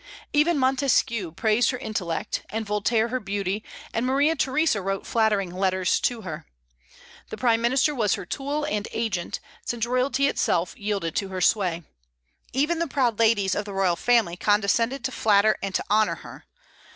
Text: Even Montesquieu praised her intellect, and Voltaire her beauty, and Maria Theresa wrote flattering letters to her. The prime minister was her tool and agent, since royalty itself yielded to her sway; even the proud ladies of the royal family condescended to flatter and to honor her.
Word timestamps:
Even 0.33 0.57
Montesquieu 0.57 1.31
praised 1.31 1.69
her 1.69 1.77
intellect, 1.77 2.41
and 2.49 2.65
Voltaire 2.65 3.09
her 3.09 3.19
beauty, 3.19 3.63
and 3.93 4.03
Maria 4.03 4.35
Theresa 4.35 4.81
wrote 4.81 5.05
flattering 5.05 5.51
letters 5.51 5.99
to 5.99 6.21
her. 6.21 6.47
The 7.29 7.37
prime 7.37 7.61
minister 7.61 7.93
was 7.93 8.15
her 8.15 8.25
tool 8.25 8.65
and 8.65 8.87
agent, 8.93 9.39
since 9.63 9.85
royalty 9.85 10.25
itself 10.27 10.73
yielded 10.75 11.15
to 11.17 11.27
her 11.27 11.39
sway; 11.39 11.83
even 12.51 12.79
the 12.79 12.87
proud 12.87 13.19
ladies 13.19 13.53
of 13.53 13.65
the 13.65 13.73
royal 13.73 13.95
family 13.95 14.35
condescended 14.35 15.03
to 15.03 15.11
flatter 15.11 15.55
and 15.61 15.75
to 15.75 15.83
honor 15.87 16.15
her. 16.15 16.45